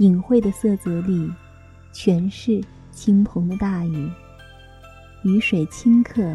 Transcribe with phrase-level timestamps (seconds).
[0.00, 1.30] 隐晦的色泽里，
[1.92, 2.58] 全是
[2.90, 4.10] 倾盆的大雨。
[5.24, 6.34] 雨水顷刻，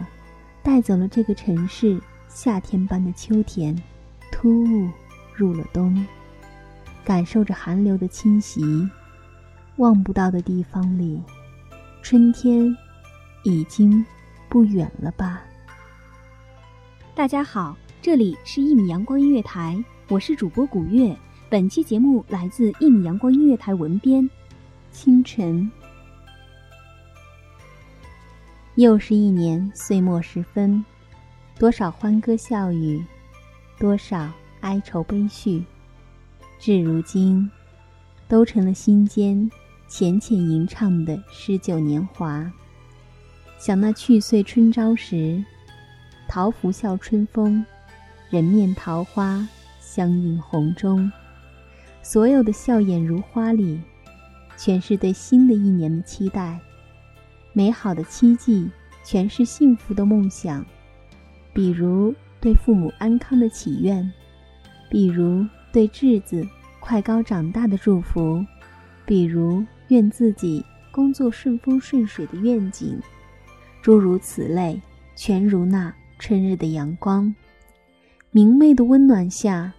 [0.61, 3.75] 带走了这个城市夏天般的秋天，
[4.31, 4.88] 突兀
[5.33, 6.05] 入了冬。
[7.03, 8.88] 感受着寒流的侵袭，
[9.77, 11.19] 望不到的地方里，
[12.03, 12.66] 春天
[13.43, 14.05] 已经
[14.47, 15.41] 不远了吧？
[17.16, 21.17] 大家好，这里是一米阳光音乐台，我是主播古月。
[21.56, 24.30] 本期节目来自一米阳光音乐台文编，
[24.92, 25.72] 清晨。
[28.76, 30.83] 又是一年岁末时分，
[31.58, 33.02] 多少欢歌笑语，
[33.80, 34.30] 多少
[34.60, 35.64] 哀愁悲绪，
[36.60, 37.49] 至如今，
[38.27, 39.49] 都成了心间
[39.87, 42.52] 浅浅吟唱的诗酒年华。
[43.58, 45.42] 想那去岁春朝时，
[46.27, 47.66] 桃符笑春风，
[48.30, 49.48] 人面桃花
[49.80, 51.10] 相映红中。
[52.05, 53.82] 所有的笑颜如花里，
[54.55, 56.55] 全是对新的一年的期待；
[57.52, 58.70] 美好的期冀，
[59.04, 60.64] 全是幸福的梦想。
[61.52, 64.08] 比如对父母安康的祈愿，
[64.88, 65.43] 比如
[65.73, 66.48] 对稚子
[66.80, 68.45] 快高长大的祝福，
[69.04, 73.02] 比如愿自己工作顺风顺水的愿景。
[73.82, 74.80] 诸如此类，
[75.16, 77.33] 全如那春日的阳光，
[78.30, 79.73] 明媚的温暖下。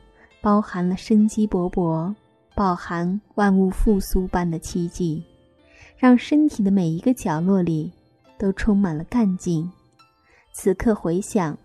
[0.46, 2.14] 包含了生机勃勃，
[2.54, 5.20] 饱含万物复苏般的奇迹，
[5.96, 7.92] 让身体的每一个角落里
[8.38, 9.68] 都充满了干劲。
[10.52, 11.58] 此刻回想，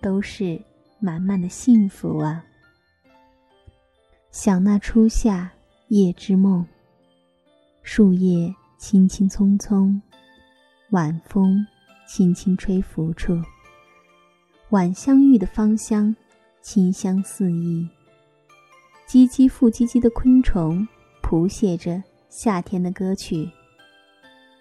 [0.00, 0.62] 都是
[1.00, 2.44] 满满的幸福啊！
[4.30, 5.50] 想那初夏
[5.88, 6.64] 夜之梦，
[7.82, 10.00] 树叶轻轻葱葱，
[10.90, 11.66] 晚风
[12.06, 13.36] 轻轻吹拂处，
[14.68, 16.14] 晚香玉的芳香，
[16.60, 17.84] 清香四溢。
[19.12, 20.88] 唧唧复唧唧的昆虫
[21.20, 23.46] 谱写着夏天的歌曲，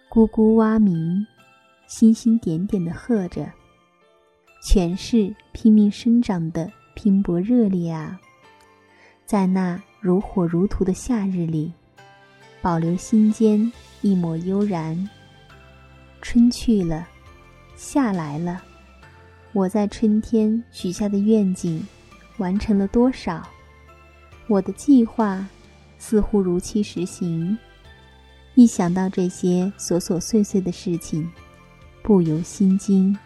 [0.09, 1.25] 咕咕蛙鸣，
[1.87, 3.49] 星星点点的和着，
[4.61, 8.19] 全是拼命生长的拼搏热烈啊！
[9.25, 11.71] 在那如火如荼的夏日里，
[12.61, 15.09] 保留心间一抹悠然。
[16.21, 17.07] 春去了，
[17.77, 18.61] 夏来了，
[19.53, 21.87] 我在春天许下的愿景，
[22.35, 23.47] 完成了多少？
[24.47, 25.47] 我的计划
[25.97, 27.57] 似乎如期实行，
[28.55, 31.29] 一想到这些琐琐碎碎的事情，
[32.01, 33.17] 不由心惊。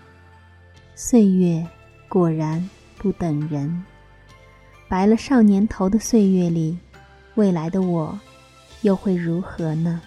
[0.94, 1.66] 岁月
[2.08, 3.84] 果然不等人，
[4.88, 6.78] 白了少年头的岁月里，
[7.36, 8.20] 未来的我
[8.82, 10.02] 又会如何呢？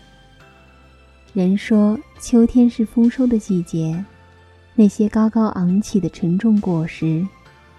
[1.34, 4.02] 人说秋天是丰收的季节，
[4.74, 7.26] 那些高高昂起的沉重果实，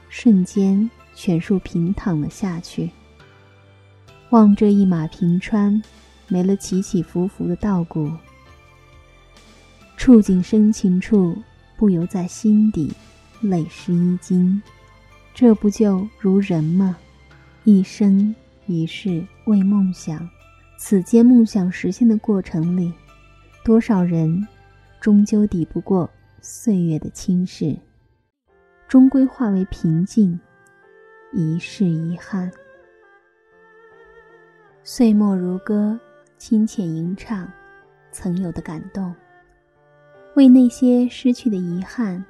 [0.10, 2.90] 瞬间全数平躺了下去。
[4.31, 5.81] 望这一马平川，
[6.28, 8.12] 没了起起伏伏的稻谷，
[9.98, 11.36] 触景生情处，
[11.76, 12.94] 不由在心底
[13.42, 14.62] 泪湿衣襟。
[15.34, 16.96] 这不就如人吗？
[17.64, 18.36] 一生
[18.68, 20.30] 一世为梦想，
[20.78, 22.94] 此间梦想实现的过程里，
[23.66, 24.48] 多少人
[25.02, 26.08] 终究抵不过
[26.40, 27.76] 岁月的侵蚀，
[28.88, 30.40] 终归化为平静，
[31.34, 32.52] 一世遗憾。
[34.92, 36.00] 岁末如歌，
[36.40, 37.48] 清浅吟唱
[38.12, 39.14] 曾有的感动，
[40.36, 42.26] 为那些失去的遗憾，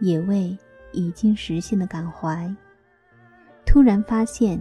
[0.00, 0.58] 也为
[0.90, 2.52] 已经实现的感怀。
[3.64, 4.60] 突然发现，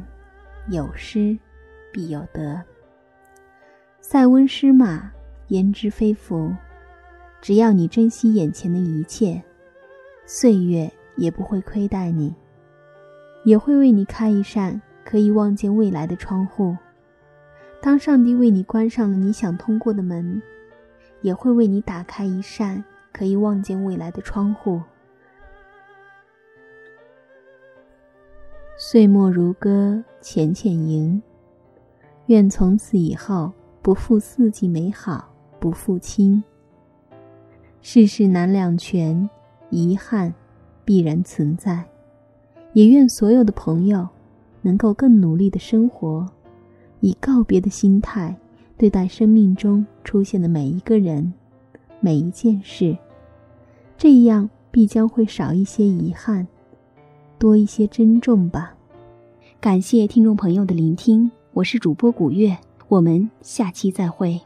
[0.69, 1.35] 有失
[1.91, 2.61] 必有得。
[4.01, 5.11] 塞翁失马，
[5.47, 6.55] 焉知非福？
[7.41, 9.41] 只要你珍惜眼前的一切，
[10.27, 12.35] 岁月也不会亏待你，
[13.45, 16.77] 也会为你开一扇可以望见未来的窗户。
[17.81, 20.39] 当上帝为你关上了你想通过的门，
[21.21, 24.79] 也会为你打开一扇可以望见未来的窗户。
[28.77, 31.21] 岁末如歌，浅浅吟。
[32.27, 33.51] 愿从此以后
[33.81, 36.43] 不负四季美好，不负卿。
[37.81, 39.27] 世事难两全，
[39.71, 40.33] 遗憾
[40.85, 41.83] 必然存在。
[42.73, 44.07] 也愿所有的朋友
[44.61, 46.27] 能够更努力的生活。
[47.01, 48.35] 以告别的心态
[48.77, 51.33] 对待生命中出现的每一个人、
[51.99, 52.97] 每一件事，
[53.97, 56.47] 这样必将会少一些遗憾，
[57.37, 58.73] 多一些珍重吧。
[59.59, 62.57] 感谢听众朋友的聆听，我是主播古月，
[62.87, 64.41] 我们下期再会。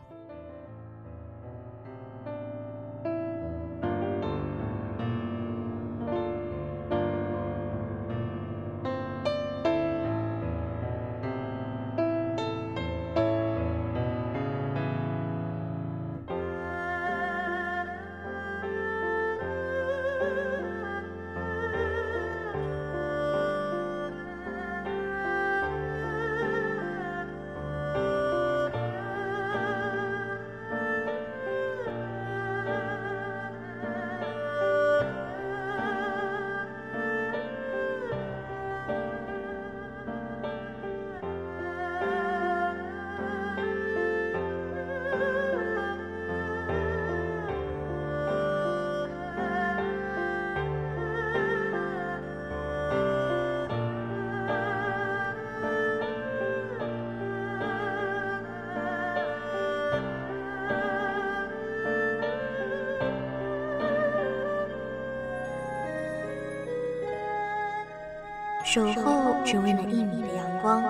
[68.66, 70.84] 守候只为那一米的阳光，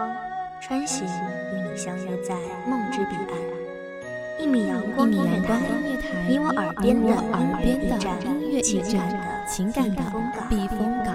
[0.62, 2.34] 穿行与你相约在
[2.66, 3.38] 梦之彼岸。
[4.40, 5.60] 一米阳光音乐台，
[6.28, 10.02] 你我耳边的耳边的音乐驿站，情感的
[10.50, 11.15] 避风港。